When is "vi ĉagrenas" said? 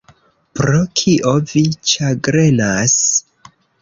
1.51-2.97